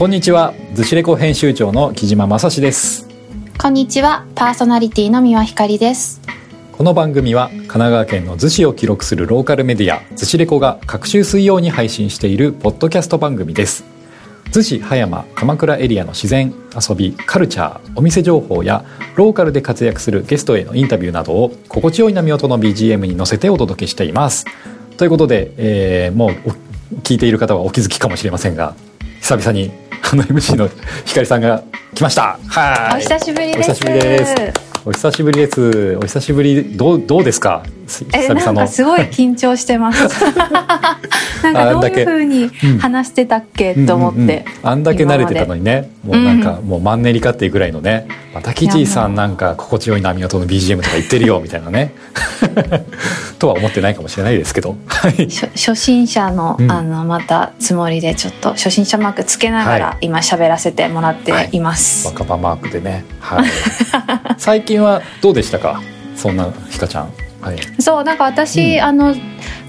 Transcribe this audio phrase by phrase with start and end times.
[0.00, 3.06] こんにちは、ズシレコ編集長の木島正史です。
[3.58, 6.22] こんにちは、パーソナリティの三輪ひかりです。
[6.72, 13.84] この番組は神奈川県の逗子を記録するローカルメディア逗子レコが各週水曜に配信しているポッドキャスト番組です
[14.52, 18.86] 逗子葉山鎌倉エリアの自然遊びカルチャーお店情報や
[19.16, 24.46] ローカルで活躍するゲストへのインタビューなどを心地よい波音の BGM に乗せてお届けしています
[24.96, 26.70] ということで、えーもうお
[27.02, 28.74] 聞いている方はお気づきかもしれませんが
[29.20, 29.70] 久々に
[30.12, 30.68] あの MC の
[31.04, 31.62] ひかりさんが
[31.94, 33.70] 来ましたはいお久しぶりです。
[33.70, 34.34] お久しぶりです
[34.86, 35.96] お久しぶりです。
[35.96, 37.62] お久しぶり、どう、どうですか？
[37.90, 38.66] す え、なんか。
[38.66, 40.08] すごい緊張してます。
[41.42, 43.74] なんかどういう風に話してたっけ？
[43.74, 44.18] と思って。
[44.18, 48.06] うんうんうんあんだけ慣れてたのにね、もうなんか、もうマンネリかっていうぐらいのね。
[48.34, 51.92] またキジーさんなんか心地よい波音の BGM とか言ってるよみたいなね。
[53.40, 54.76] とは思ってないかもしれないですけど。
[54.86, 55.12] はい。
[55.28, 62.06] 初初心者の、うんあのまたつもりでちょっと初心者マークつけながら、はい今喋らせてもらっています。
[62.06, 63.04] 若葉マークでね。
[63.20, 63.46] はい。
[64.38, 65.80] 最近はどうでしたか？
[66.16, 67.12] そんなひかちゃん。
[67.40, 67.58] はい。
[67.80, 69.14] そうなんか私、うんあの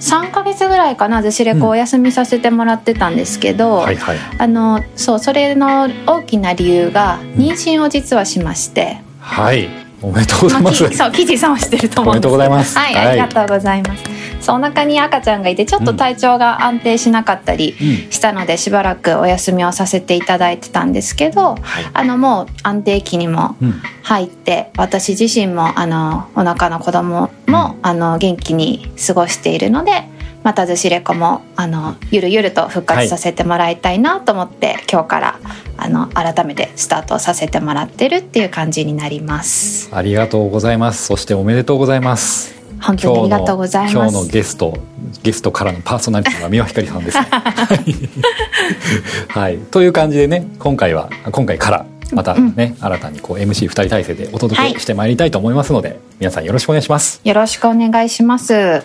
[0.01, 4.17] 3ヶ月ぐらいかなずしレコお休みさせてもらってたんですけど、はいはい。
[4.39, 9.69] あのそうそれの大きな理由が妊娠を実はしまして、はい。
[10.01, 10.85] おめでとうございます。
[10.85, 12.77] あきそうキジさんは知ってると思おめでとううんですございます。
[12.77, 14.20] はい、ありがとうございます。
[14.41, 18.11] そうお腹に赤ちゃんがいてちょっと体調が安定しなかったりうん。
[18.11, 21.85] したのでしばらくお休みをさせていただいてたんですけどはい。
[21.93, 23.81] あのもう安定期にもうん。
[24.03, 30.03] 入って私自身もあのお腹の子供も、あの元気に過ごしているので
[30.43, 35.39] またずしレコもあのゆるゆると復活させてもらいたいなと思って、今日から
[35.77, 39.89] あの改めてスタートさせてもらってるっていう感じになります。
[39.95, 41.05] ありがとうございます。
[41.05, 42.60] そしておめでとうございます。
[42.81, 44.31] 本当にありがとうござい今日のます。
[44.31, 44.77] ゲスト
[45.23, 47.27] ゲストからのパーソナリティは三輪ひかりさんです、ね。
[49.29, 57.21] はい、という感じでね今回は今回からまたね、新たにこう MC2 人体制でお届けしてまいりたいと思いますので、皆さんよろしくお願いします。
[57.23, 58.83] よろしくお願いします。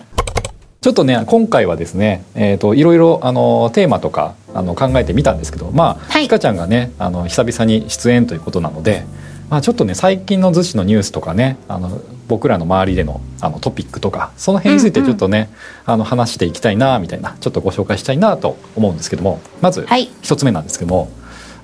[0.81, 9.05] ちょっとね今回はですね、えー、といろいろあのテーマとかあの考えてみたんですけどまあ、はいひかちゃんがねあの久々に出演ということなので、
[9.49, 15.49] まあ、ちょっとね最近の逗子のニュースとかねあの僕らの周りでのあのトピックとかその辺についてちょっとね、
[15.85, 20.11] あの話していきたいなみたいなちょっとご紹介したいなと思うんですけどもまずはい。
[20.23, 21.09] 一つ目なんですけども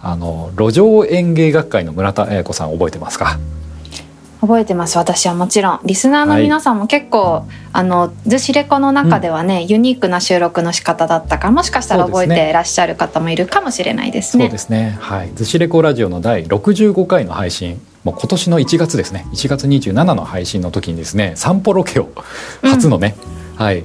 [0.01, 3.39] あの路上園芸学会の村田彩子さん覚えてますか？
[4.43, 14.99] 覚えてます私はもちろんリスナーの皆さんも結構、あの「ズシレコ」の中ではね、ユニークな収録の仕方だったからもしかしたら覚えてらっしゃる方もいるかもしれないですねそうですね。
[15.01, 15.31] はい。
[15.37, 19.27] ズシレコラジオの第65回の配信、もう今年の1月ですね。
[19.33, 22.11] 1月27の配信の時にですね、散歩ロケを
[22.63, 23.15] 初のね、
[23.55, 23.85] はい、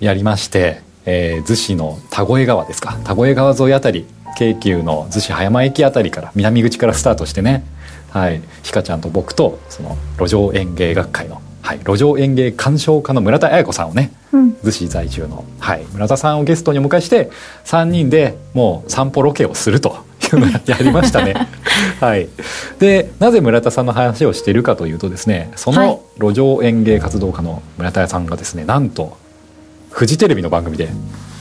[0.00, 2.96] やりまして、えー、逗子の田越川ですか。
[3.04, 4.06] 田越川沿いあたり、
[4.36, 7.64] 京急の逗子葉山駅あたりから南口からスタートしてね、
[8.10, 14.50] はい、ひかちゃんと僕とその路上園芸学会の、はい、路上園芸鑑賞家の村田彩子さんをね、うん。
[14.62, 17.30] 逗子在住の、はい、村田さんをゲストにお迎えして
[17.64, 21.34] 3人でもう散歩ロケをするというのを やりましたね。
[22.00, 22.28] はい、
[22.78, 25.88] でなぜ村田さんの話をしているかというとですねそはい。
[25.88, 29.16] の路上園芸活動家の村田さんがですねなんと
[29.90, 30.88] フジテレビの番組で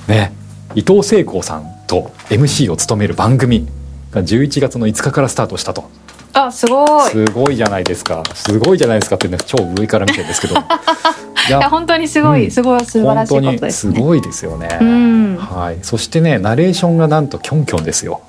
[0.08, 0.32] ね
[0.76, 3.68] 伊藤聖光さんと MC を務める番組
[4.12, 5.90] が11月の5日からスタートしたと。
[6.34, 7.10] あすごい。
[7.10, 8.24] すごいじゃないですか。
[8.36, 10.56] すごいじゃないですかってね超上から見てるんですけど。
[10.56, 10.60] い
[11.50, 12.52] いや本当にすごい、うん。
[12.52, 14.78] すごい素晴らしいこと本当にですねすごいですよね。
[14.82, 15.38] うん。
[15.38, 18.22] はい、そしてねナレーションがなんとキョンキョンですよ。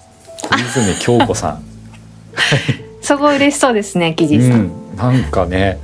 [0.42, 1.62] 小泉京子さん、
[3.02, 5.78] すごい嬉しそうですねキジさん、うん、なんかね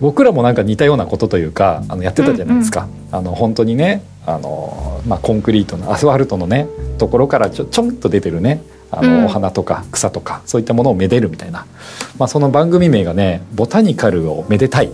[0.00, 8.62] 僕らもなんか似たようなことというかあのやってたじゃないですか、あの本当にねあの、まあ、コンクリートのアスファルトのねところからちょちょんと出てるね。
[8.90, 9.24] あの、うん。
[9.26, 11.66] お花とか草とかそういったものをめでるみたいな、
[12.18, 14.88] まあ、その番組名がね「ボタニカルをめでたい」っ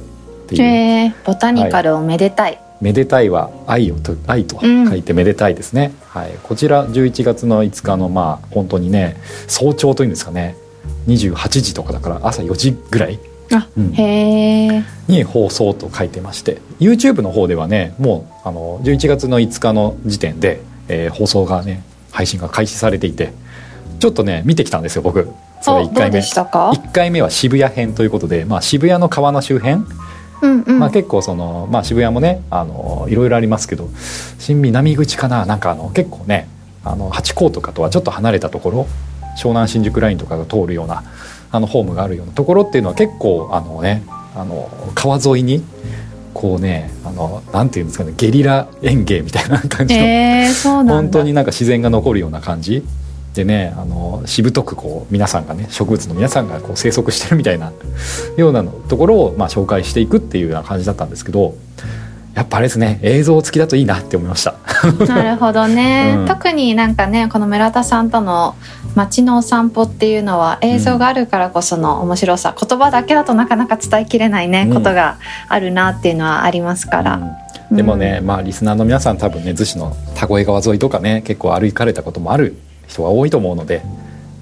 [0.49, 0.63] ていう。
[0.63, 4.89] えーボタニカルをめでたい、めでたいは愛をと愛とうん。
[4.89, 10.57] 書いてめでたいですね、はい、こちら11月の5日のまあ本当にね早朝というんですかね。
[11.07, 13.19] 28時とかだから朝4時ぐらい。
[13.53, 13.93] あ、うん。
[13.93, 14.85] へえ。
[15.09, 16.59] に放送と書いてまして。
[16.81, 23.33] YouTube の方ではねもうあの11月の5日の時点で、えー放送がね配信が開始されていて
[23.99, 25.29] ちょっとね見てきたんですよ僕。
[25.63, 29.85] それ1どう回目でしたか？1回目は渋谷編ということで、まあ、渋谷の川の周辺。
[30.43, 33.89] うんうん、まあ、結構その、まあ、渋谷もねあのいろいろありますけど
[34.41, 35.47] 新南口かな？
[35.47, 36.49] なんかあの結構ね
[36.85, 38.87] あの八甲とかとはちょっと離れたところ
[39.39, 41.05] 湘南新宿ラインとかが通るような
[41.53, 44.03] あのホームがあるようなところっていうのは結構あのね
[44.35, 45.63] あの川沿いに
[46.35, 50.95] こうねあのなんていうんですかねゲリラ園芸みたいな感じの、えー、そうなんだ。
[50.95, 52.85] 本当になんか自然が残るような感じ。
[53.35, 57.73] でねあのしぶとくこう皆さんがね植物の皆さんがこう生息してるみたいな
[58.37, 61.55] ようなところを、まあ、紹介していくっていうような感じだったんですけど
[62.35, 64.57] やっぱあれですね映像付きだといいなって思いました
[65.07, 66.27] なるほどね、うん。
[66.27, 68.55] 特になんかねこの村田さんとの
[68.95, 74.75] 街のお散歩っていうのは映像があるからこその面白さ、言葉だけだとなかなか伝えきれないね、うん。
[74.75, 75.17] ことが
[75.49, 77.21] あるなっていうのはありますから、
[77.71, 77.77] うん。
[77.77, 82.57] でもね、まあリスナーの皆さん多分ね逗子の田越川沿いとかね結構歩かれたこともある
[82.87, 83.83] 人が多いと思うので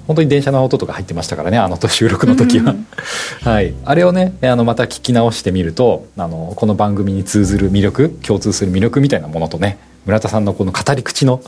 [0.07, 2.87] 本当に電車の音とか入ってましたからねあの収録の時は、うん。
[3.49, 11.43] はい、あれをねあのまた聞き直してみるとあのこの番組に通ずる魅力共通する魅力みたいなものとね村田さんのこの語り口の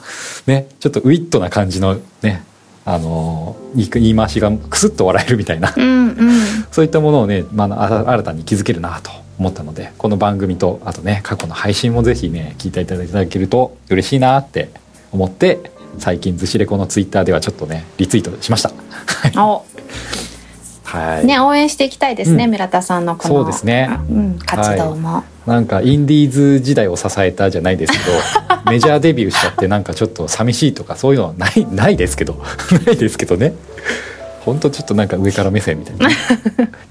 [0.47, 2.45] ねちょっとウィットな感じのね
[2.85, 6.17] あの言い回しがクスッと笑えるみたいなうんうん。
[6.71, 14.71] そういったものをね、まあ、あ新たに気づけるなと思ったのでこの番組とあとね過去の配信もぜひね聞いていただけると嬉しいなって
[15.13, 18.71] 思って最近ずしレコのツイッターではちょっとねリツイートしました。
[20.94, 22.50] おはい、ね応援していきたいですね、うん。
[22.50, 23.89] 村田さんのこのそうですね。
[24.11, 28.05] うん、活動も、なんかインディーズ時代を支えたじゃないですけど
[28.71, 32.43] メジャーデビューしちゃってなんかちょっと寂しいとかそういうのはない ないですけど
[32.87, 33.55] ないですけどね。
[34.44, 36.09] ほんとちょっとなんか上から目線みたいな。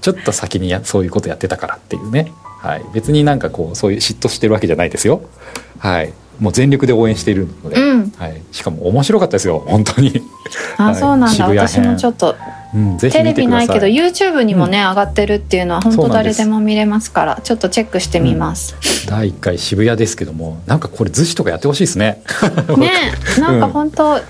[0.00, 2.32] ちょっと先にやそういうことやってたからっていうね、
[2.62, 5.20] はい、別になんかこうそういう嫉妬してるわけじゃないですよ。
[5.78, 6.12] はい。
[6.40, 8.12] もう全力で応援しているので、うん。
[8.16, 9.62] はい、しかも面白かったですよ。
[9.66, 10.22] 本当に、
[10.78, 10.94] あ、はい。
[10.96, 11.46] そうなんだ。
[11.46, 12.34] 私もちょっと
[12.74, 18.74] うん、ぜひテレビないいけど YouTube にもね、上がってるっていうのは本当誰でも見れますからちょっとチェックしてみます、
[19.06, 22.22] 第1回渋谷ですけどもなんかこれ逗子とかやってほしいですね。
[22.78, 22.90] ね
[23.38, 24.20] なんか本当、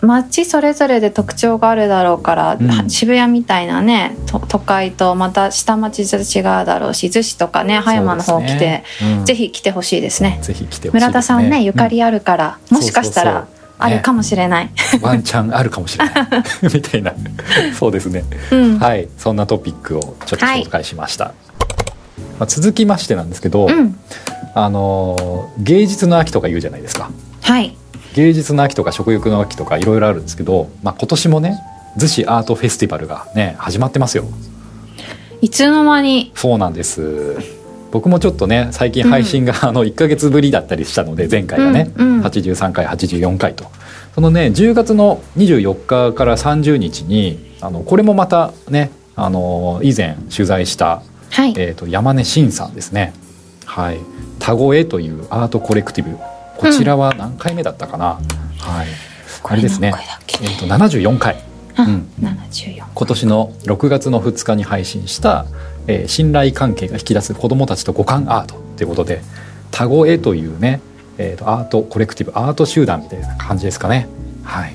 [0.00, 2.90] 街それぞれで特徴があるだろうから、うん。
[2.90, 8.84] 渋谷みたいなねと都会とまた下町と違うだろうし逗子とかね葉山の方来て、ね
[9.18, 9.24] うん。
[9.24, 10.38] ぜひ来てほしいですね。
[10.42, 13.46] ぜひ来てほしいです村田さんねゆかりあるから、もしかしたら
[13.78, 14.70] あるかもしれない、
[15.00, 16.26] ワンチャンあるかもしれない。
[16.74, 17.12] みたいな。
[17.78, 18.24] そうですね。
[18.50, 19.08] うん、はい。
[19.18, 21.34] そんなトピックをちょっと紹介しました、
[22.38, 23.98] まあ、続きましてなんですけど、うん。
[24.54, 27.10] あのー芸術の秋とか言うじゃないですか。
[27.42, 27.76] はい。
[28.14, 31.58] 芸術の秋とか食欲の秋とかいろいろあるんですけど、まあ、今年もね
[31.98, 34.24] 逗子アートフェスティバルがね始まってますよ。
[35.42, 36.32] いつの間に？
[36.34, 37.36] そうなんです
[37.90, 42.08] 僕もちょっとね最近配信が、あの1ヶ月ぶりだったりしたので前回がね、うん。
[42.08, 43.66] うん83回84回と。
[44.14, 53.12] そのね10月の24日から30日にあのこれもまたねあの以前取材した、はい、えー、と山根慎さんですね。
[53.64, 53.98] はい。
[54.38, 56.16] 田越というアートコレクティブ。
[56.56, 58.18] こちらは何回目だったかな、
[58.58, 58.86] はい。
[59.42, 59.92] これあれですね。
[60.40, 61.42] えー、と74回
[61.86, 62.08] うん
[62.94, 65.46] 今年の6月の2日に配信した、
[65.86, 69.22] えー信頼関係が引き出す子どもたちと五感アートということで
[69.70, 70.80] 田越というね、
[71.18, 74.08] えーとアートコレクティブアート集団みたいな感じですかね。
[74.42, 74.74] はい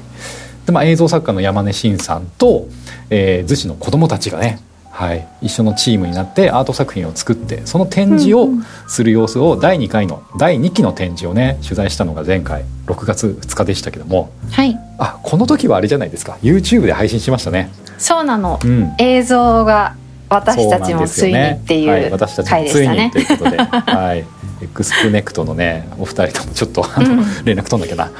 [0.66, 2.68] でまあ、映像作家の山根慎さんと、
[3.10, 4.60] えー、逗子の子どもたちがね、
[4.92, 8.50] はい、一緒のチームになってアート作品を作ってその展示を
[8.88, 14.32] する様子を第2回の第2期の展示をね取材したのが前回6月2日でしたけども。
[14.52, 14.78] はい。
[14.98, 16.38] あこの時はあれじゃないですか。
[16.44, 17.72] YouTube で配信しましたね。
[17.98, 18.60] そうなの。
[18.64, 18.94] うん。
[19.00, 19.96] 映像が
[20.30, 24.20] 私たちもついにっていはい、私たうちもついにということで、はい、
[24.62, 27.46] エクスプネクトのねお二人ともちょっとあの、うん。
[27.46, 28.12] 連絡取んなきゃな。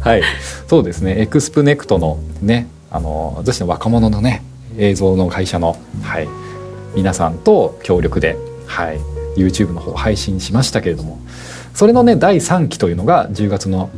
[0.00, 0.22] はい。
[0.68, 1.20] そうですね。
[1.20, 4.44] エクスプネクトのねあの女子の若者のね
[4.78, 6.28] 映像の会社の、はい、
[6.94, 8.36] 皆さんと協力で、
[8.66, 8.98] はい、
[9.36, 11.18] YouTube の方配信しましたけれども
[11.74, 13.88] それのね第3期というのが10月の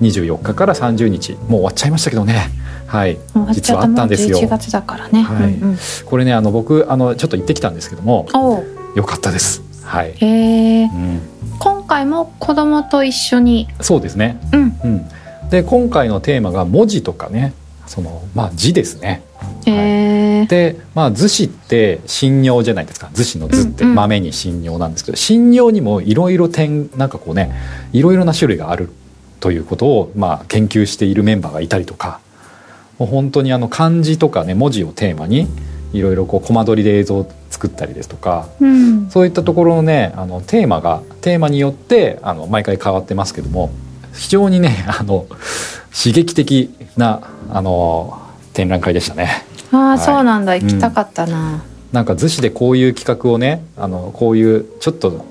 [0.00, 2.50] 24日から30日もう終わっちゃいましたけどね。
[2.86, 3.18] はい
[3.52, 4.38] 実はあゃったんですよ。
[4.38, 5.52] 11月だからね、はい。
[5.54, 5.78] うんうん。
[6.06, 8.26] これねあの僕あのちょっと行ってきたんですけども
[8.96, 9.62] よかったです。
[9.84, 10.26] はい、へ
[10.82, 11.20] えうん、
[11.58, 13.68] 今回も子供と一緒に？
[13.80, 14.40] そうですね。
[14.52, 14.80] うん。
[14.82, 15.08] うん。
[15.50, 17.52] で今回のテーマが文字とかね
[17.86, 19.22] そのまあ字ですね。
[19.66, 20.09] へえ
[20.46, 23.10] でまあ逗子って神尿じゃないですか。
[23.12, 23.94] 逗子の図ってうんうん。
[23.96, 27.52] 豆に神尿なんですけど神尿にもいろいろ点なんかこうね
[27.92, 28.90] いろいろな種類がある
[29.40, 32.20] ということをまあ研究しているメンバーがいたりとか
[32.98, 35.46] もう本当にあの漢字とかね文字をテーマに
[35.92, 39.10] いろいろこうコマ撮りで映像を作ったりですとかうん。
[39.10, 43.70] そういったところのねあのテーマがテーマによってあの毎回変わってますけども
[44.14, 45.26] 非常にねあの
[45.92, 48.20] 刺激的なあの
[48.52, 49.44] 展覧会でしたね。
[49.72, 49.98] ああ、はい。
[49.98, 50.56] そうなんだ。
[50.56, 51.62] 行きたかったな、
[51.92, 55.24] なんか逗子でこういう企画をねあのこういうちょっと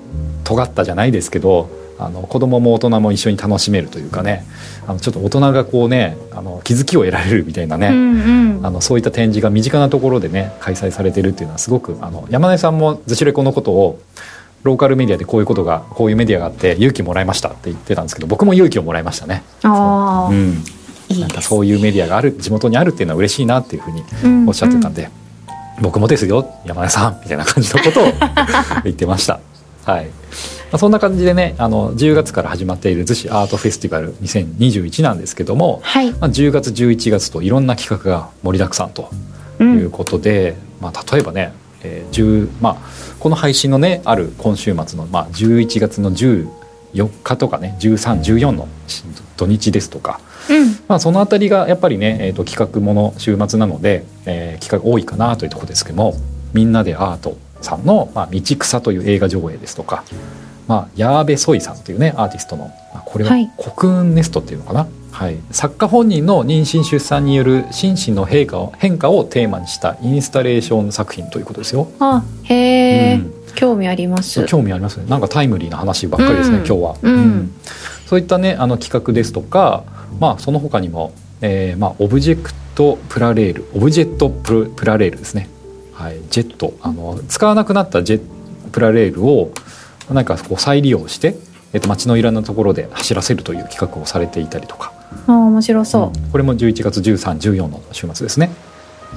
[0.44, 1.68] 尖ったじゃないですけど
[1.98, 4.44] あの子供も大人も一緒に楽しめるというかね
[4.86, 8.66] あのちょっと大人がこうねあの気づきを得られるみたいなね、うんうん。
[8.66, 13.98] あのそういった展示が身近なところでね開催されてるっていうのはすごくあの山根さんも逗子レコのことを
[14.62, 19.42] ローカルメディアでこういうことがこういうメディアがあって勇気もらいましたって言ってたんですけど僕も勇気をもらいましたね。
[19.62, 20.62] ああ、うん、
[21.18, 25.10] なんかそういうメディアがある地元にあるっていうのは嬉しいなっていうふうにおっしゃってたんで、
[25.80, 28.04] 僕もですよ山根さんみたいな感じのことを
[28.84, 29.40] 言ってました。
[29.84, 30.06] はい。
[30.06, 39.10] まあ、そんな感じでねあの10月から始まっている逗子アートフェスティバル2021なんですけども、はい、まあ、10月11月といろんな企画が盛りだくさんと
[39.58, 41.52] う、いうんことで、まあ、例えばね、
[41.82, 42.76] えー10まあ、
[43.18, 46.48] この配信のねある今週末の、まあ、11月の14
[47.24, 48.68] 日とかね1314の
[49.36, 50.68] 土日ですとか、うん。
[50.88, 56.14] まあ、そのあたりがやっぱりね、えー、と企画もの週末なので、えー企画多いかなというところですけども
[56.52, 60.04] 「みんなでアート」さんの「まあ、道草」という映画上映ですとか、
[60.68, 63.50] まあ、ヤーベソイさんというねアーティストの、まあ、これははい。
[63.56, 71.88] コクーンネストっていうのかな、はい、作家本人の妊娠出産による心身の変化を変化をテーマにしたインスタレーション作品ということですよ。
[71.98, 73.32] あへえ、うん。
[73.54, 74.44] 興味あります。
[74.44, 75.06] 興味ありますね。
[75.08, 76.66] なんかタイムリーな話ばっかりですね、うん。
[76.66, 77.52] 今日は、うん。
[78.06, 79.84] そういったねあの企画ですとか
[80.18, 85.48] まあその他にも、えーまあ、オブジェクトプラレールオブジェットプラプラレールですね。
[85.92, 86.16] はい。
[86.30, 86.74] ジェット。
[86.82, 88.20] あの使わなくなったジェ
[88.72, 89.52] プラレールを
[90.10, 91.36] なんかこう再利用して、
[91.72, 94.92] えっと街のいろんなところで走らせるという企画をされていたりとか。
[95.26, 96.30] あ面白そう、うん。
[96.30, 98.50] これも11月1314の週末ですね。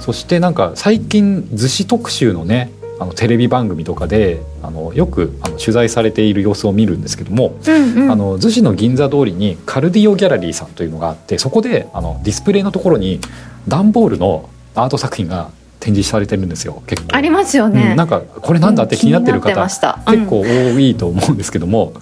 [0.00, 2.70] そしてなんか最近逗子特集のね
[3.04, 8.10] あのテレビ番組とかであのよくあの取材されている様子を見るんですけども、うんうん。
[8.10, 13.20] あの逗子の銀座通りにカルディオギャラリーさんというのがあってそこであのディスプレイのところに
[13.68, 17.14] 段ボールのアート作品が展示されてるんですよ結構。
[17.14, 20.14] ありますようんね、なんかこれなんだって気になってる方うん。
[20.14, 21.92] 結構多いと思うんですけども、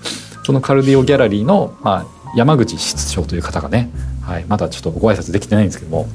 [0.44, 2.06] そのカルディオギャラリーの、まあ、
[2.36, 3.90] 山口室長という方がね、
[4.22, 6.06] はい、まだちょっとご挨拶できてないんですけども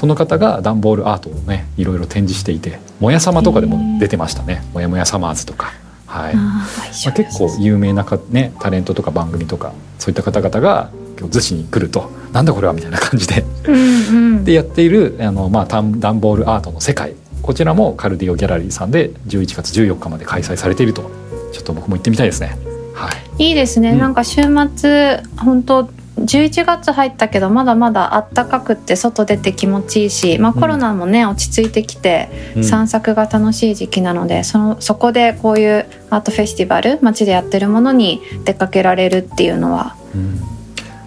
[0.00, 5.74] その方が段ボールアートをねいろいろ展示していて「もやさま」とかでも出てましたね「もやもやサマーズ」とか。
[6.06, 6.34] はい。
[6.34, 6.64] ま
[7.06, 10.88] あ、結構有名なか、ね、タレントとか番組とかそういった方々が
[11.18, 13.44] 今日逗子に来ると「なんだこれは」みたいな感じで。
[13.66, 14.44] うんうん。
[14.44, 17.12] でやっているあの、まあ、段段ボールアートの世界。
[17.42, 21.10] こちらもカルディオギャラリーさんで11月14日まで開催されていると。
[21.52, 22.56] ちょっと僕も行ってみたいですね。
[22.94, 24.42] はい、いいですね、うんなんか週
[24.76, 30.60] 末本当11月入ったけどまだまだ暖かくって外出て気持ちいいし、まあ、うん。
[30.60, 32.64] コロナもね、落ち着いてきてうん。
[32.64, 40.40] 散策が楽しい時期なのでそのそこでこういうアートフェスティバル街でやってるものに出かけられるっていうのはうん。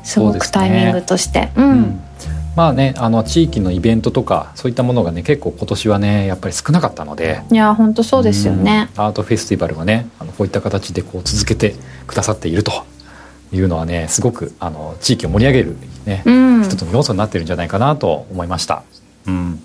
[0.04, 1.52] すごくタイミングとして。
[1.56, 2.02] う,、うん。
[2.56, 7.44] まあねあの地域のイベントとかそういったものがね結構今年はねやっぱり少なかったので。
[7.52, 9.04] いや本当そうですよね、うん。
[9.04, 11.76] アートフェスティバルがねあのこういった形でこう続けて
[12.08, 12.86] くださっていると
[13.54, 16.64] いうのはねすごくあの地域を盛り上げる、ねうん。
[16.64, 18.84] 一つの要素になってるんじゃないかなと思いました。
[19.28, 19.60] うん。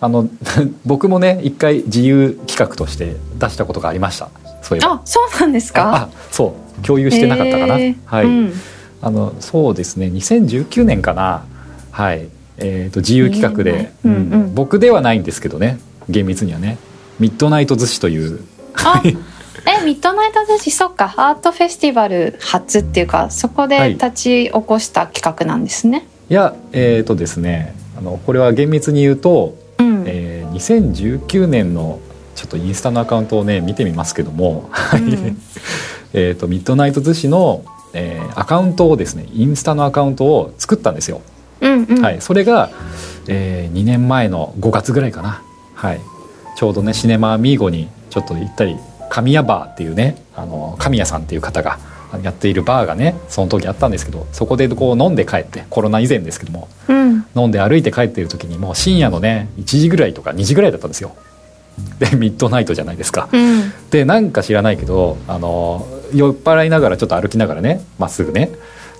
[0.00, 0.28] あの
[0.84, 4.28] 僕もね一回自由企画として出したことがありました。
[4.62, 4.94] そういえば。
[4.94, 5.82] あそうなんですか？
[5.82, 6.84] ああそう。
[6.84, 7.96] 共有してなかったかな、へー。
[8.04, 8.52] はい、うん。
[9.00, 10.06] あのそうですね。
[10.06, 11.44] 2019年かな。
[11.90, 12.28] はい。
[12.58, 14.12] えー、と自由企画で、うん。
[14.12, 14.54] うん。
[14.54, 15.78] 僕ではないんですけどね。
[16.08, 16.78] 厳密にはね。
[17.18, 18.40] ミッドナイト寿司という。
[18.74, 19.02] あ
[19.66, 21.12] えミッドナイト寿司そっか。
[21.16, 23.94] アートフェスティバル初っていうかそこはい。
[23.94, 32.00] で立ち起こした企画なんですね、いやえっ、とですねあのこれは厳密に言うと、うん、えー2019年の
[32.34, 35.00] ちょっとインスタのアカウントをね見てみますけども、はい。
[35.00, 35.38] う ん
[36.14, 41.20] えっとミッドナイト寿司の、えーアカウントをですねインスタのアカウントを作ったんですよ。
[41.60, 42.02] うんうん。
[42.02, 42.70] はい、それが、
[43.28, 45.42] え2年前の5月ぐらいかな、
[45.74, 46.00] はい、
[46.56, 48.76] ちょうどねシネマアミーゴにちょっと行ったり
[49.10, 51.78] 神谷バーっていうねあの神谷さんっていう方が
[52.22, 61.14] やっているバーがねその時あったんですけどそこでこう飲んで帰ってコロナ以前ですけどもうん飲んで歩いて帰っている時にもう深夜のね1時ぐらいとか2時ぐらいだったんですよ。
[61.98, 63.28] でミッドナイトじゃないですか。
[63.32, 68.50] うんでなんか知らないけどあの酔っ払いながらちょっと歩きながらねまっすぐね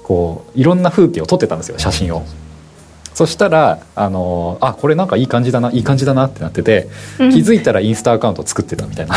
[0.04, 2.24] こういろんな風景を撮ってたんですよ写真を。
[3.16, 6.86] そしたらあのあこれなんかいい感じだないい感じだなってなってて
[7.18, 7.30] うん。
[7.30, 9.16] 気づいたらインスタアカウント作ってたみたいな。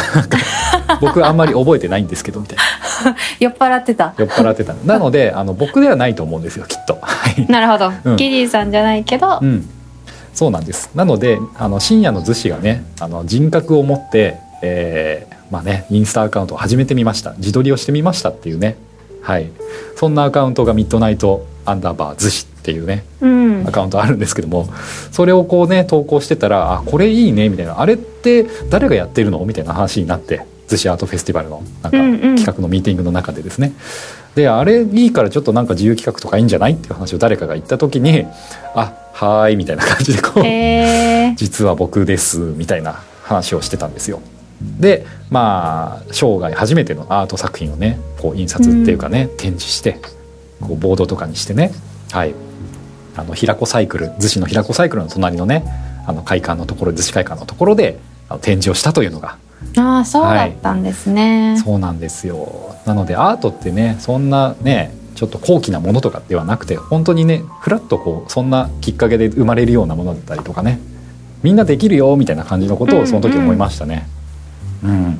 [1.01, 2.63] 僕あんまり覚えてないんですけどみたいな。
[3.41, 4.13] 酔っ払ってた。
[4.18, 4.74] 酔っ払ってた。
[4.86, 6.98] なのであの僕ではないと思うんですよきっと。
[7.01, 7.46] はい。
[7.51, 8.15] なるほど、うん。
[8.15, 9.70] ギリーさんじゃないけど、うん、
[10.34, 10.91] そうなんです。
[10.96, 17.34] なのであの深夜の逗子がねあの人格を持って、えーまあね、インスタアカウントを始めてみました。
[17.34, 18.77] 自撮りをしてみましたっていうね、
[19.22, 19.51] はい、
[19.98, 23.68] そんなアカウントがミッドナイトアンダーバー逗子っていうねうん。
[23.68, 24.70] アカウントあるんですけども
[25.12, 27.80] それをこうね投稿してたらあこれいいねみたいな。
[27.80, 29.44] あれって誰がやってるの？
[29.46, 32.36] みたいな話になって逗子アートフェスティバルのなんかうんうん。
[32.36, 33.74] 企画のミーティングの中でですね、
[34.36, 36.74] であれいいからちょっとなんか自由企画とかいいんじゃない？
[36.74, 38.26] っていう話を誰かが言った時に
[38.76, 44.22] あはーいみたいな感じでこう、えー、実は僕ですみたいな話をしてたんですよ。
[44.80, 50.00] でまあ生涯初めてのアート作品をねこう印刷っていうかね、展示して
[50.62, 51.72] こうボードとかにしてね。
[52.12, 52.34] はい。
[53.16, 55.66] あの平子サイクル逗子の平子サイクルの隣のね
[56.06, 58.00] あの会館のところ逗子会館のところで
[58.42, 59.38] 展示をしたというのが。
[59.78, 62.75] ああそうだったんですね、はい、そうなんですよ。
[62.86, 70.80] なのでアートってねそんなねちょっと高貴なものとかではなくて本当にねふらっとこうそんなきっかけで生まれるようなものだったりとかね
[71.44, 74.08] みんなできるよみたいな感じのことをその時思いましたね。
[74.82, 75.20] うん、うん、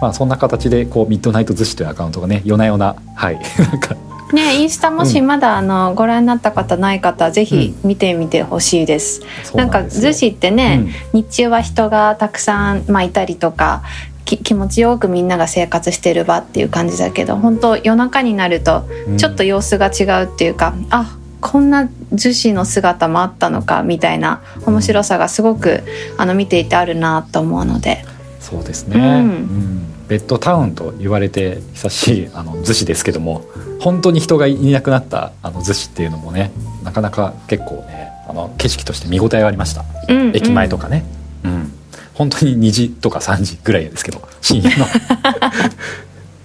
[0.00, 3.38] まあ、そんな形でこうミッドナイト寿司というアカウントがね夜な夜なはい。
[3.58, 3.96] なんか
[4.32, 9.20] ね、インスタもしまだあのご覧になった方ない方ぜひ見てみてほしいです。
[9.52, 13.82] うん、なんか逗子ってね、うん、日中は人がたくさんまあいたりとか
[14.24, 18.84] 気持ちよくみんなが生活してる場っていう感じだけど本当夜中になると
[19.18, 25.82] ちょっと様子が違うっていうか、うん、あこんな樹脂の姿もあったのかみたいな面白さがすごく
[26.16, 28.04] あの見ていてあるなと思うので。
[28.40, 33.44] そうですね、うん、うん、ベッドタウンと言われて久しいあの逗子ですけども
[33.80, 36.50] 本当に人がいなくなったあの逗子っていうのもね
[36.82, 41.04] なかなか結構ねあの景色として見応えありました、うんうん、駅前とかね、
[41.44, 41.72] うん、
[42.14, 44.86] 本当に2時とか3時ぐらいですけど深夜の。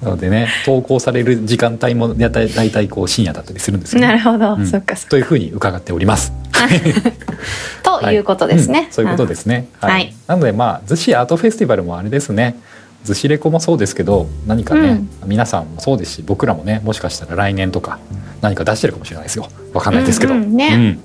[0.01, 5.09] なのでね投稿される時間帯も大体大体こう深夜だったりするんですよ、ね、なるほど、うん、そっかそっか。
[5.09, 6.31] というふうに伺っております。
[7.83, 8.85] ということですね、はい。
[8.85, 12.57] うん、そういうことですね、はい、はい、なのでまあ逗子アートフェスティバルもあれですね
[13.05, 17.99] 逗子レコもそうですけど何かね、うん、皆さんもそうですし僕らもねもしかしたら来年とか
[18.41, 19.47] 何か出してるかもしれないですよ。
[19.73, 20.69] わかんないですけど、うんうんね。
[20.73, 20.99] うん、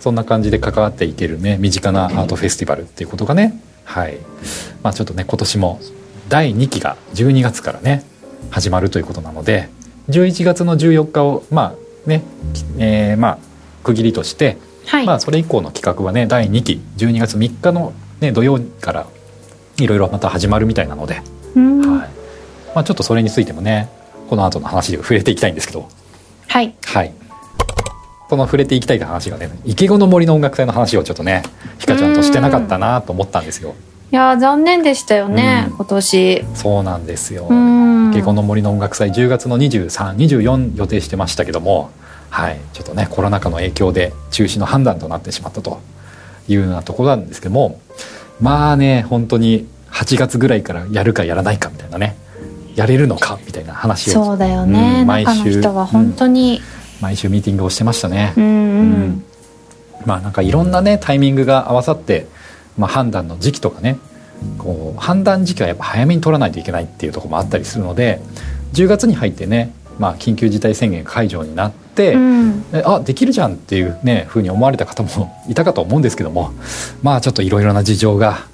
[0.00, 4.18] そんな感じで関わっていけるね身近なアートフェスティバルっていうことがねはい。
[4.82, 5.80] まあちょっとね今年も
[6.28, 8.04] 第2期が12月からね
[8.50, 9.68] 始まるということなので
[10.08, 12.22] 11月の14日をまあね、
[12.78, 13.38] えー、まあ
[13.84, 19.06] 区切りとして、はい、まあそれ以降の企画はね第2期12月3日の、ね、土曜から
[19.84, 21.24] いろいろまた始まるみたいなので、はい。
[22.74, 23.88] まあ、ちょっとそれについてもね
[24.28, 25.88] この後の話で触れていきたいんですけど。
[26.46, 27.12] はい、はい、
[28.28, 31.42] その触れていきたい話がね池子の森の音楽祭の話をちょっとね
[31.78, 33.74] ひかちゃんとしてなかったなと思ったんですよ。
[34.12, 36.44] いや残念でしたよね、うん、今年。
[36.54, 37.44] そうなんですよ。
[37.44, 41.90] 下校の森の音楽祭10月の2324予定してましたけども
[42.30, 42.58] はい。
[42.72, 45.80] ちょっとねコロナ禍の影響で中止の判断となってしまったと
[46.48, 47.80] いうようなところなんですけども
[48.40, 52.16] まあね本当に8月ぐらいからやるかやらないかみたいなね。
[52.76, 54.24] やれるのかみたいな話を。
[54.24, 55.60] そうだよね、うん、毎週。
[55.60, 56.62] 人は本当に、うん、
[57.02, 58.32] 毎週ミーティングをしてましたね。
[58.36, 59.24] うん、うん、
[60.06, 62.26] まあなんかいろんなねタイミングが合わさって
[62.80, 63.98] まあ、判断の時期とかね。
[64.56, 68.22] こう判断時期はやっぱ早めに取らないといけないっていうところもあったりするので
[68.72, 76.52] 10月に入ってね、まあ、緊急事態宣言解除になって、うん、あできるじゃんっていうねふうに思われた方も いたかと思うんですけども
[77.02, 78.44] まあちょっといろいろな事情が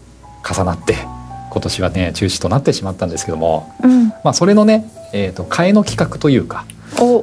[0.49, 0.97] 重なって
[1.51, 6.65] 今年はね中止となってしまったんですけども、うん、まあ、それのね、えーと、替えの企画というか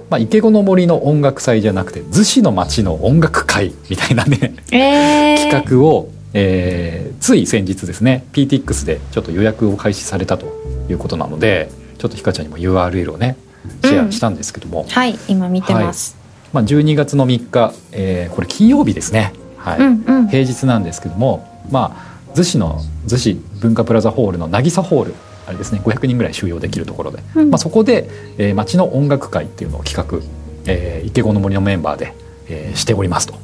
[0.09, 10.47] まあ、池子の森の音楽祭じゃなくて逗子の町の音楽会みたいなね、えー、企画をえー、つい先日ですね PTX でちょっと予約を開始されたと
[10.89, 13.37] いうことなのでちょっとひかちゃんにも URL をね
[13.83, 25.13] シェアしたんですけども、うん、はい今見てます、はい、まあ、12月の3日、えー、これ金曜日ですね、はい、うんうん、平日なんですけどもまあ逗子の逗子文化プラザホールの渚ホール
[25.45, 30.25] あれですね500人ぐらい収容できるところで、うん、まあ、そこで、えー、町の音楽会っていうのを企画、
[30.65, 32.13] えー、池子の森のメンバーで、
[32.47, 33.35] えー、しておりますと。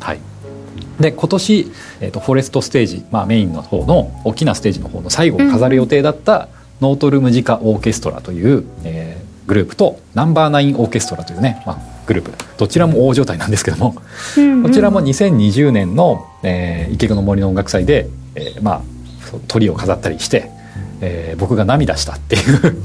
[0.00, 0.20] はい。
[1.00, 6.48] で今年、えーと、フォレストステージ、まあ、メインの方の大きなステージの方の最後を飾る予定だった、
[6.80, 12.32] ノートルムジカオーケストラという、えー、グループとナンバーナインオーケストラというね、まあ、グループ。
[12.56, 13.96] どちらも大状態なんですけども、
[14.36, 18.82] うんうん、こちらも2020年の、えー、池の森の音楽祭で、えー、まあ
[19.48, 20.50] 鳥を飾ったりして、
[21.00, 22.42] えー、僕が涙したっていう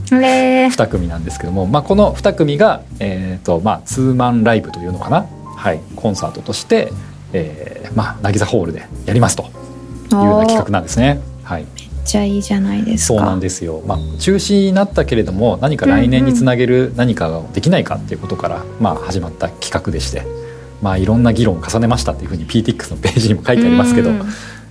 [0.10, 6.92] 2 組なんですけども、まあ、この2組が、えーとまあ、ツーマンライブというのかな、はい、コンサートとして、
[7.34, 9.50] えー、まあ渚ホールでやりますという
[10.16, 11.20] ような企画なんですね。
[11.44, 11.66] はい。
[11.66, 13.20] めっちゃいいじゃないですか。
[13.20, 13.84] そうなんですよ。
[13.86, 20.24] まあ中止になったけれども何か来年につなげる何かができないかっていうことから、まあ始まった企画でして、
[20.82, 24.24] まあいろんな議論を重ねましたっていうふうに PTX のページにも書いてありますけど、うん、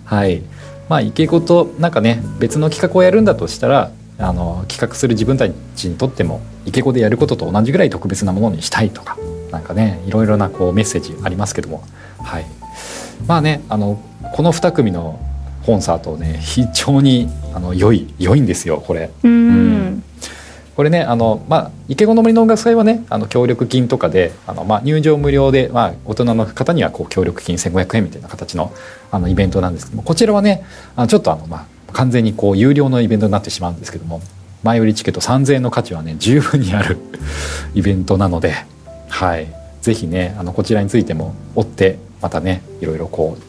[0.04, 0.42] はい。
[0.88, 3.92] まあ池子となんかね別の企画をやるんだとしたら。
[4.20, 9.16] あの企画する自分たちにとっても池子でやることと同じぐらい特別なものにしたいとか
[9.52, 11.84] なんかねいろいろなこうメッセージありますけども
[12.18, 12.46] はい、
[13.28, 14.02] まあねあの
[14.34, 15.20] この2組の
[15.68, 19.10] コンサートね非常にあの良い良いんですよこれ。
[19.22, 20.02] うん。
[20.74, 28.72] これねあの、まあ、池子の森の音楽祭はねあの協力金とかであの、まあ、入場無料で、まあ、大人の方にはこう協力金1500円みたいな形の
[29.10, 30.64] あのイベントなんですけどもこちらはね
[30.96, 34.22] あのちょっとあの、まあ、完全にこう有料のイベントになってしまうんですけども
[34.62, 36.96] 前売りチケット3000円の価値はね十分にある
[37.74, 38.54] イベントなので、
[39.08, 39.44] はい、
[39.82, 43.47] ぜぜひねあのこちらについても追ってまたねいろいろこう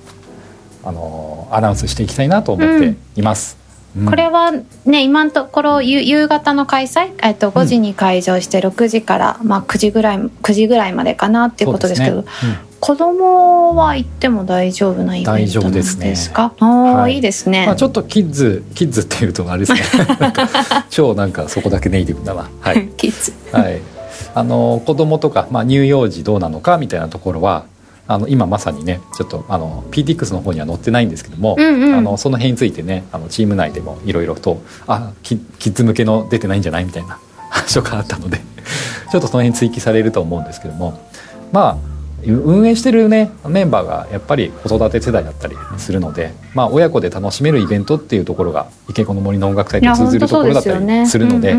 [0.83, 3.57] あのアナウンスしていきたいなと思っています。
[3.97, 4.05] うん。
[4.05, 4.51] これは
[4.85, 16.09] ね今のところ夕夕方の開催、えっと、5時に開場して6時から、まあ、9時ぐらい9時ぐらいまでかなっていうことですけどそうですね子供は行っても大丈夫なイベントなん大丈夫ですね。
[16.09, 17.15] ですかおーはい。
[17.15, 19.81] いいですね、まあ、ちょっとキッズキッズっていうとあれですね。
[20.89, 23.33] 超なんかそこだけネイティブだなはい、 キッズ。
[23.51, 23.81] はい、
[24.33, 27.65] あの子供とか、まあ、乳幼児どうなのかみたいなところは
[28.09, 31.93] あの今まさにねちょっとあの PTX の方には載ってないんですけども、うんうん。
[31.93, 37.19] あのその辺についてねあのチーム内でもいろいろとあキキッズ向けの出てないんじゃないみたいな
[37.51, 38.41] 話とかあったので
[39.11, 40.99] ちょっとその辺追記されると思うんですけども
[41.51, 41.77] まあ
[42.25, 51.55] 運営してるねメンバーがやっぱり子育て世代だったりするので、まあ、親子で楽しめるイベントっていうところが池子の森の音楽祭と通ずるところだったりするので。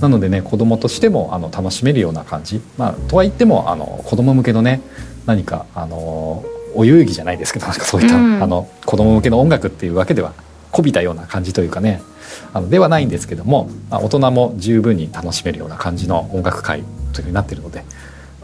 [0.00, 4.82] なのでね子供としてもあの楽しめるような感じ、まあ、とは言ってもあの子供向けのね
[5.26, 8.42] 何かあのお遊戯じゃないですけどなんかそういった、うん。
[8.42, 10.32] あの子供向けの音楽っていうわけでは
[10.70, 12.02] こびたような感じというかね
[12.52, 17.84] あのではないんですけども、まあ、大人も十分に楽しめるような感じの音楽会というふうになってるので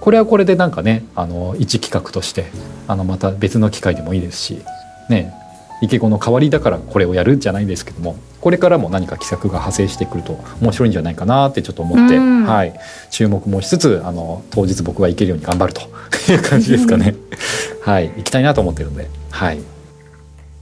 [0.01, 2.47] これはこれでなんかねあの一企画として
[2.89, 4.63] あのまた別の機会でもいいですし
[5.09, 5.35] ね
[5.83, 12.45] 池子の代わりだからこれをやるじゃないですけどもこれからも何か企画が派生してくると面白いんじゃないかなってちょっと思って、うん。
[12.45, 12.75] はい、
[13.11, 15.83] 注目もしつつあの当日僕は行けるように頑張ると
[16.33, 17.15] いう感じですかね。
[17.83, 19.59] はい、行きたいなと思ってるので、はい、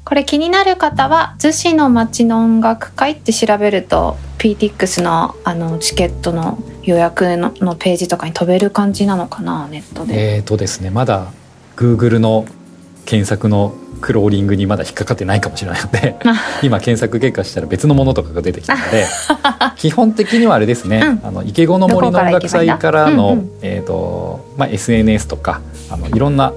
[0.05, 10.91] これ気になる方は逗子の街の音楽会って調べると PTX のあのチケットの予約ののページとかに飛べる感じなのかなネットで、えーとですね。
[10.91, 11.27] まだ
[11.77, 12.45] Google の
[13.07, 16.17] 検索のクローリングにまだ引っかかってないかもしれないので
[16.63, 19.07] 今検索結果したら別のものとかが出てきたので
[19.77, 21.21] 基本的にはあれですね、うん。
[21.23, 25.61] あの池子の森の音楽祭からのえーとまあ、SNS とか
[25.91, 26.53] あのいろんな、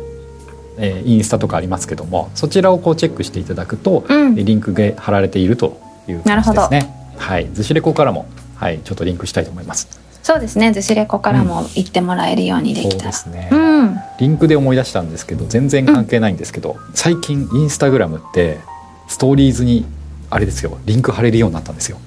[0.78, 4.36] えーインスタとかありますけどもそちらをこうチェックしていただくと、うん。
[4.36, 6.94] リンクが貼られているという感じですね。
[7.18, 8.26] はい、ずしレコからも、
[8.56, 9.88] はい、ちょっとリンクしたいと思います。
[10.24, 10.70] そうですね。
[10.70, 13.50] 逗子レコからも行ってもらえるようにでそうきたらですね。
[13.52, 18.60] うんリンクで思い出したんですけど全然関係ないんですけど、最近インスタグラムって
[19.08, 19.86] ストーリーズに
[20.30, 20.78] あれですよ。
[20.86, 21.98] リンク貼れるようになったんですよ。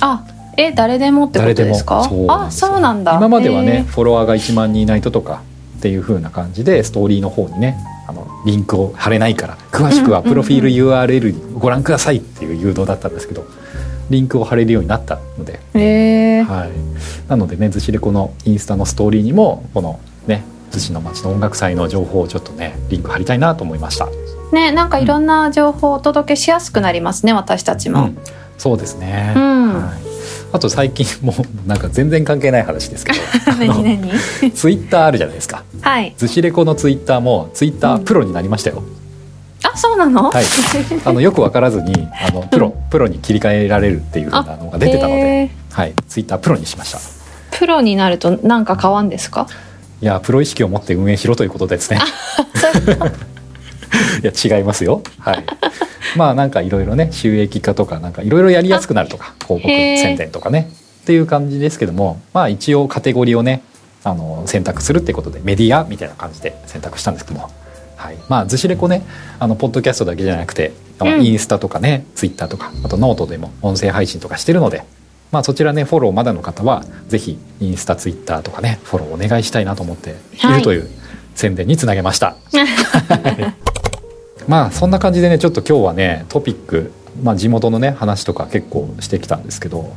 [0.00, 0.24] あ
[0.56, 2.04] え誰でもってことですか？
[2.04, 3.14] そうあそうなんだ。
[3.14, 5.42] 今まではへねフォロワーが1万人いないととか
[5.78, 7.76] っていう風な感じでストーリーの方にね
[8.08, 13.46] あのリンクを貼れないから詳しくはプロフィール URL ご覧くださいっていう誘導だったんですけど
[14.10, 15.60] リンクを貼れるようになったので。
[15.74, 16.70] えへえはい、
[17.28, 24.08] なのでね「ずしレコ」のインスタのストーリーにもこのね逗子の町の音楽祭の情報をちょっとねリンク貼りたいなと思いました、
[24.52, 28.04] ねなんかいろんな情報をお届けしやすくなりますね私たちも。
[28.04, 28.18] うん、
[28.58, 29.74] そうですね、うん。
[29.74, 30.00] はい、
[30.52, 33.18] あと最近もうなんか全然関係ない話ですけど。
[33.58, 34.52] 何何？
[34.52, 35.64] ツイッターあるじゃないですか。
[35.80, 36.14] はい。
[36.18, 38.82] ずしレコのツイッターもツイッタープロになりましたよ、
[39.64, 40.44] あそうなの、はい。
[41.04, 46.98] あのよく分からずにあのプロプロに切り替えられるっていうのが出てたので、はい、ツイッタープロにしました。
[47.58, 49.46] プロになるとなんか変わんですか？
[50.00, 52.00] いやプロ意識を持って運営しろということですね。
[54.22, 55.02] いや違いますよ。
[55.18, 55.44] はい。
[56.16, 60.70] まあなんかいろいろね収益化とかなんかいろいろやりやすくなるとか広告宣伝とかね
[61.02, 63.62] っていう感じですけどもまあ一応カテゴリーをね
[64.04, 67.50] あの選択するってことでメディアみたいな感じで選択したんですけども、
[68.02, 69.02] はい、まあずしレコね
[69.38, 74.84] あのポッドキャストだけじゃなくて、まあうんインスタとかねツイッターとかあとノートでも音声配信とかしてるので。
[75.30, 80.90] まあそちらねフォローまだの方はぜひインスタツイッターとかねフォローお願いしたいなと思っていはいるという
[81.34, 82.36] 宣伝につなげました。
[84.46, 89.94] まあそんな感じでねちょっと今日はねトピック、まあ、地元のね話とか結構してきたんですけど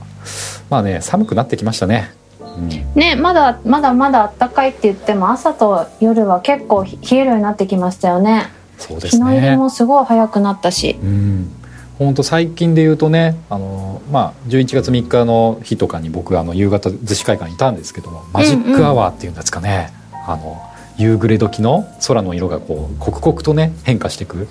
[0.69, 2.13] まあね寒くなってきましたね。
[2.57, 8.47] うん、ねまだまだまだ暖かいって言っても朝と夜は結構ひ冷えるようになってきましたよね。
[8.77, 9.57] そうです日の入りね。
[9.57, 10.97] もすごい早くなったし。
[11.01, 11.51] うん、
[11.97, 19.91] 本当最近で言うとねあの、まあ、11月3日の日とかに僕あの夕方逗子会館にいたんですけどもマジックアワーっていうんですかね、
[20.27, 20.61] あの
[20.97, 24.47] 夕暮れ時の空の色がこう刻々とね変化していく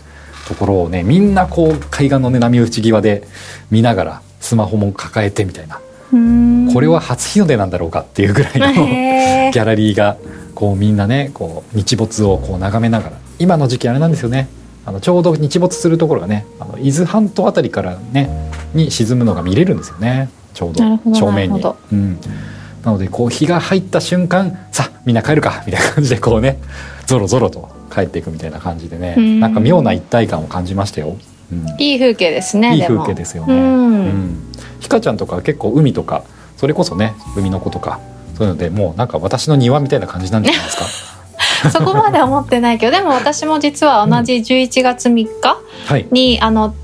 [0.46, 3.26] ところをねみんなこう海岸のね波打ち際で
[3.70, 8.72] 見ながらスマホも抱えてみたいなこれは初日の出なんだろうかっていうぐらいの
[9.50, 10.16] ギャラリーが
[10.54, 13.24] こうみんなねこう日没をこう眺めながら。
[13.38, 14.48] 今の時期あれなんですよね。
[14.86, 20.28] あのちょうど日没するところがねあの伊豆半島あたりからねに沈むのが見れるんですよね。
[20.52, 21.14] ちょうど。
[21.14, 21.62] 正面に。
[21.92, 22.18] うん、
[22.84, 26.58] なのでこう日が入った瞬間さあみんな帰るかみたいな感じでこうね
[27.06, 29.40] ぞろぞろと帰っていくみたいな感じでねうん。
[29.40, 31.16] なんか妙な一体感を感じましたよ。
[31.50, 31.66] うん。
[31.78, 33.54] いい風景ですねいい風景ですよね。
[33.54, 34.43] ううんん
[34.80, 36.24] ひかちゃんとか結構海とか
[36.56, 38.00] それこそね海の子とか
[38.36, 40.76] そういうのでもうなんか私の庭みたいな感じなんじゃないです
[41.64, 41.70] か？
[41.70, 46.06] そこまで思ってないけどでも私も実は同じ11月3日はい。
[46.10, 46.74] に、あの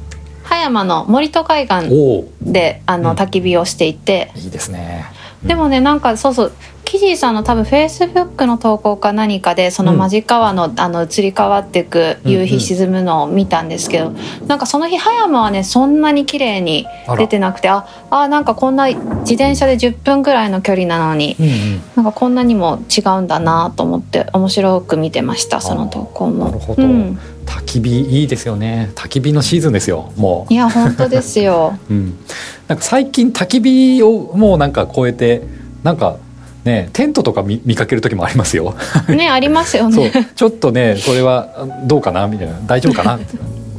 [0.43, 3.17] 葉山の森戸海岸であのうん。
[3.17, 5.05] 焚き火をしていて、いいですね。
[5.45, 6.53] でもねなんかそうそう
[6.91, 9.99] キジーさんの多分フェイスブックの投稿か何かでそのうん。
[9.99, 12.43] 間近川の,、あの移り変わっていく夕うん。
[12.43, 14.13] うん日沈むのを見たんですけど、
[14.49, 21.83] なんかその日葉山はねそんなに綺麗に出てなくてああなんかこんな自転車で10分ぐらいの距離なのにうんうん。
[21.95, 26.47] なんかこんなにも違うんだなと思って面白く見てましたその投稿も。
[26.47, 26.83] なるほど。
[26.83, 28.91] うん、焚き火いいですよね。
[28.97, 31.79] 焚き火のシーズンですよもいや本当ですよ。
[31.89, 32.19] う、 うん、
[32.67, 35.43] なんか最近焚き火をもうなんか超えて
[35.85, 36.17] なんか
[36.65, 38.75] ねテントとか見見かける時もありますよ。
[39.09, 40.05] ねありますよそう。
[40.05, 40.31] ね。
[40.35, 42.27] ちょっとねそれはどうかな？
[42.27, 42.61] みたいな。
[42.67, 43.19] 大丈夫かな？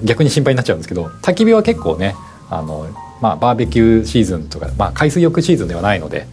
[0.03, 2.15] 逆に心配になっちゃうんですけど焚き火は結構ね
[2.49, 2.87] あの、
[3.21, 6.25] まあ、バーベキューシーズンとか、まあ、海水浴シーズンではないので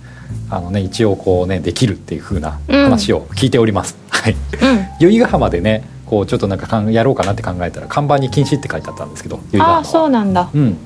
[0.48, 3.96] あの、ね、一応こうねできるっていう風な話を聞いております。
[4.08, 4.32] はい。
[4.32, 4.38] うん。
[5.00, 10.50] 由比ヶ浜でねこうちょっとなんかかんやろうかなって考えたら看板に禁止って書いてあったんですけどああそうなんだ。
[10.54, 10.78] うん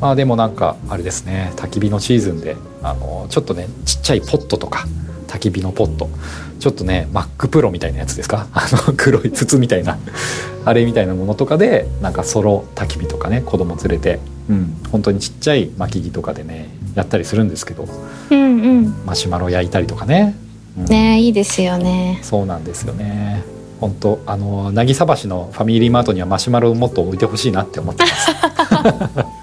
[0.00, 4.86] まあでもなんかあれですね焚き火のシーズンであのちょっとねちっちゃいポットとか
[5.28, 6.08] 焚き火のポット
[6.58, 8.46] ちょっとね Mac プロみたいなやつですか？
[8.52, 9.98] あの黒い筒みたいな
[10.64, 17.86] あれみたいなものとかでなんかソロ焚き火とかね子供連れてうん本当にちっちゃい薪木とかでねやったりするんですけど
[18.30, 18.46] うんう
[18.82, 18.94] ん。
[19.06, 20.34] マシュマロ焼いたりとかね、
[20.78, 20.84] うん。
[20.86, 22.18] ねいいですよね。
[22.22, 23.42] そうなんですよね。
[23.80, 29.16] 本当あの渚橋のファミリーマートにはマシュマロをもっと置いてほしいなって思ってます。
[29.16, 29.24] レ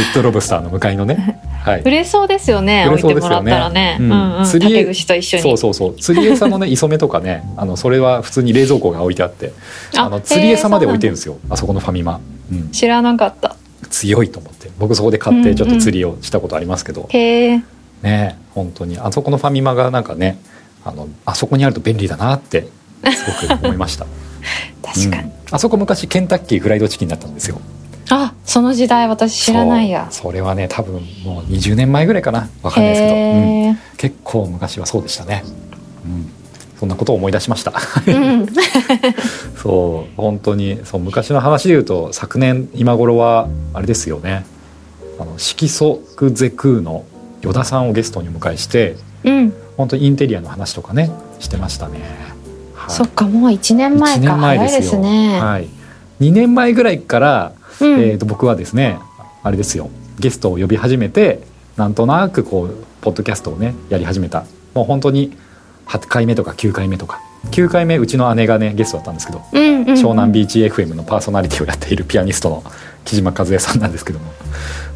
[0.00, 1.40] ッドロブスターの向かいのね。
[1.64, 1.82] はい。
[1.82, 3.50] 売れそうですよね売れそうですよね。
[3.50, 3.96] ったらね。
[4.00, 4.44] ううんんうん。
[4.44, 5.42] 釣り竹串と一緒に。
[5.42, 5.94] そうそうそう。
[5.96, 9.52] 釣り餌のね磯目とかね あのそれは普通に冷蔵庫が置いてあって
[9.96, 11.36] あの釣り餌まで置いてるんですよ。
[11.50, 13.56] あそこのファミマ、うん、知らなかった。
[13.90, 14.70] 強いと思って。
[14.78, 17.60] 僕そこで買ってちょっと釣りをしたことありますけど、へえ。
[18.02, 18.98] ね本当に。
[18.98, 20.38] あそこのファミマがなんかね
[20.84, 22.68] あのあそこにあると便利だなって
[23.04, 24.06] すごく思いました。
[24.82, 25.22] 確かに。
[25.22, 25.32] うん。
[25.50, 27.60] あそこ昔ケンタッキーフライドチキンだったんですよ
[28.10, 30.08] あその時代私知らないや。
[30.10, 32.48] それはね多分もう20年前ぐらいかな。
[32.62, 33.78] わかんないですけど、うん。
[33.96, 35.44] 結構昔はそうでしたね、
[36.04, 36.30] うん、
[36.78, 37.72] そんなことを思い出しました。
[38.06, 38.46] うん。
[39.56, 44.44] そう本当にそう昔の話で言うと昨年今頃はあれですよね。
[45.18, 47.04] あの色即ゼクーの
[47.44, 49.52] 依田さんをゲストにお迎えしてうん。
[49.76, 51.10] 本当にインテリアの話とかね
[51.40, 52.00] してましたね、
[52.74, 52.90] はい。
[52.90, 55.40] そっかもう1年前一か早いですね。
[55.40, 55.68] はい、
[56.22, 58.00] 2年前ぐらいから、うん。
[58.00, 58.98] えー、と僕はですね
[59.42, 59.90] あれですよ。
[60.18, 61.40] ゲストを呼び始めて
[61.76, 64.44] なんとなくこうポッドキャストをねやり始めた。
[64.74, 65.36] もう本当に
[65.86, 67.20] 8回目とか9回目とか。
[67.50, 69.94] 9回目うちの姉がねゲストだったんですけど、うんうんうん。
[69.94, 72.62] 湘南ビーチ FM のパーソナリティをやっているピアニストの
[73.04, 74.32] 木島和恵さんなんですけども。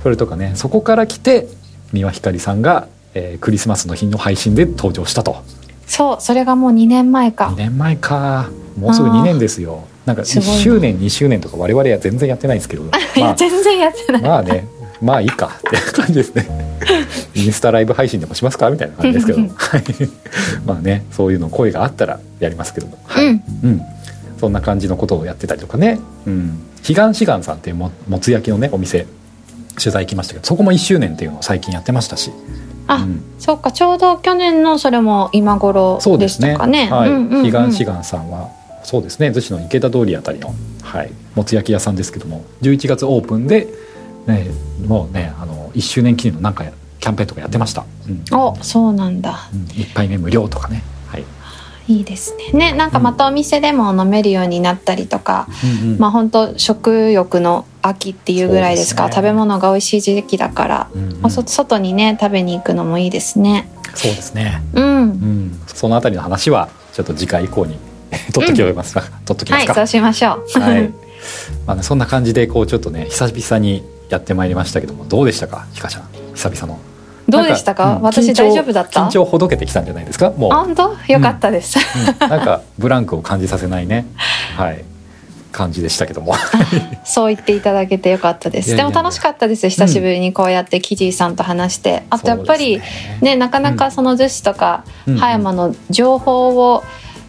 [0.02, 1.48] それとかねそこから来て
[1.92, 5.42] 三輪ひかりさんが、えークリスマスの日の配信で登場したと。
[5.86, 7.54] そうそれがもう2年前2か。
[7.56, 8.48] 年前か。
[8.78, 12.84] もうすぐ2年ですよなんかすごいな1周年2周年とか我々は全然やってないんですけど。
[12.86, 14.22] いまあや全然やってない。
[14.22, 14.66] まあね
[15.02, 15.58] まあいいか。
[15.58, 16.46] って感じですね。
[17.34, 19.40] インスタライブ配信でもしますかみたいな感じですけど。
[20.64, 23.26] まあねそういうの声があったらやりますけども、はい。
[23.26, 23.42] うん。
[23.64, 23.82] うん、
[24.38, 29.06] そんな感じのことをやってたりとかね、うん、彼岸志願さんっていうももつ焼きのねお店
[29.76, 32.30] 取材行きましたけどそこも1周年っていうのを最近やってましたし、
[32.86, 36.52] あ、うん、そうかちょうど去年のそれも今頃でしそうですね。
[36.52, 36.88] たかね。
[36.90, 37.44] はいうんうん。
[37.44, 38.48] うん彼岸志願さんは
[38.86, 39.30] そうですね。
[39.30, 43.66] 逗子の池田通りあたりの、はい、もつ焼き屋さんですけども11月オープンで、
[44.26, 44.46] ね、
[44.86, 46.64] もうねあの1周年記念のなんか
[47.00, 48.38] キャンペーンとかやってました、うん。
[48.38, 49.50] おそうなんだ。
[49.52, 51.24] うん、1杯目無料とかね、はい。
[51.88, 52.52] いいですね。
[52.70, 55.48] ねなんかまたお店でも飲めるようになったりとか、
[55.82, 55.98] うんうん。
[55.98, 59.08] まあ本当食欲の秋っていうぐらいですか。
[59.08, 59.12] ね。
[59.12, 61.30] 食べ物が美味しい時期だから、うんうん。
[61.30, 63.68] 外にね食べに行くのもいいですね。
[63.96, 64.84] そうですね、うん。
[64.84, 67.78] うん、そのあたりの話はちょっと次回以降に
[68.32, 68.94] 取っときます。
[68.94, 69.72] か、取っときますか。
[69.72, 70.60] はいそうしましょう。
[70.60, 70.90] はい。
[71.66, 75.66] まあね、そんな感じでこうちょっとね久々にやってまいりましたけどもどうでしたか？
[75.72, 76.02] ひかちゃん
[76.34, 76.78] 久々の。
[77.28, 77.86] どうでしたか？
[77.86, 79.00] なん私大丈夫だった？
[79.00, 80.30] 緊張ほどけてきたんじゃないですか？
[80.30, 80.96] もう、あ本当？
[81.08, 81.78] よかったです。
[82.20, 82.28] うん。
[82.28, 84.06] なんかブランクを感じさせないね。
[84.56, 84.84] はい。
[85.50, 86.34] 感じでしたけども。
[87.04, 88.76] そう言っていただけてよかったです。
[88.76, 89.68] でも楽しかったです。
[89.70, 92.86] 久しぶりにこうやってキジーさんと話して、あとやっぱりそうで
[93.20, 93.36] すね。
[93.36, 95.16] なかなかその逗子とかうん。
[95.16, 96.84] 葉山の情報を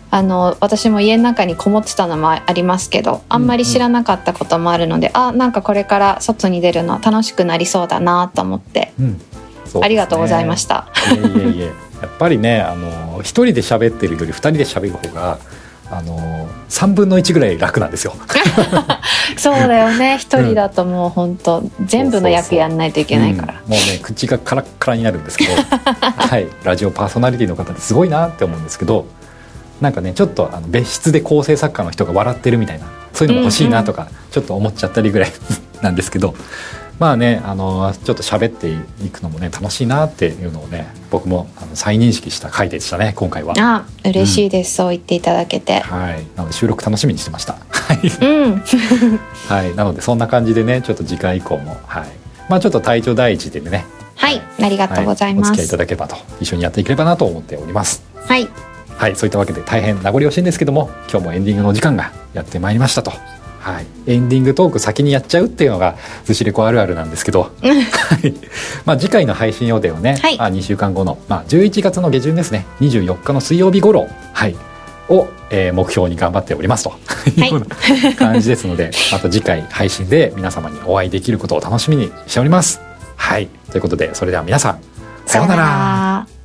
[0.10, 9.14] あの私も家の中にこもってたのもありますけどあんまり知らなかったこともあるので、あなんかこれから外に出るの楽しくなりそうだなと思って、うん。
[9.14, 9.20] ね。
[9.82, 10.88] ありがとうございました。
[11.14, 11.66] いえいえいえ。
[12.02, 15.40] やっぱりねあの一人で喋ってるより二人で喋る方が
[15.90, 18.14] あの3分の1ぐらい楽なんですよ。
[19.38, 20.18] そうだよね。
[20.20, 23.72] 一人だともう本当、全部の役やんないといけないから、うん。
[23.72, 25.54] もうね口がカラッカラになるんですけど。
[25.56, 26.48] はい。
[26.64, 29.06] ラジオパーソナリティの方ってすごいなって思うんですけど
[29.82, 35.32] なんかねちょっとあの別室で構成作家の人が笑ってるみたいなそういうのも欲しいなとかちょっと思っちゃったりぐらい
[35.82, 36.34] なんですけど
[37.00, 38.72] まあねあのちょっと喋って
[39.06, 43.54] いくのもね楽しいなっていうのをね僕もあの再認識した回でしたね今回は。
[43.58, 45.80] あ嬉しいです、そう言っていただけて。
[45.80, 47.54] はい、なので収録楽しみにしてました。
[47.70, 48.64] はいうん。
[49.48, 52.08] はい、なのでそんな感じでねちょっと次回以降もはい。
[52.50, 53.86] まあちょっと体調第一でね。
[54.16, 54.42] はい。
[54.60, 58.04] ありがとうございまはお付き合いいすただければと一緒にやっていければなと思っております。
[58.16, 58.50] はい
[58.98, 63.12] はいそういったわけで大変名残惜しいんですけども今日もエンディングのお時間がやってまいりましたと。
[63.68, 63.88] はい。
[64.06, 67.52] エンディングトーク先にやっちゃうっていうのがずしレコあるあるなんですけど。
[67.60, 67.70] は
[68.24, 68.34] い。
[68.86, 70.40] まあ次回の配信予定はね、はい。
[70.40, 72.66] あ2週間後の、まあ、11月の下旬ですね。
[72.80, 74.56] 24日の水曜日頃はい。
[75.10, 76.94] を、えー目標に頑張っておりますと。
[77.36, 77.42] い。
[77.42, 82.80] うような感じですので、 また次回配信で皆様にお会いできることを楽しみにしております。
[83.18, 83.50] はい。
[83.72, 84.80] ということで、それでは皆さん、
[85.26, 85.62] さようなら。
[85.64, 86.37] ら